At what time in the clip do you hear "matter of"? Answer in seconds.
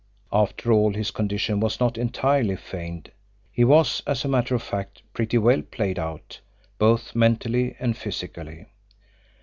4.27-4.63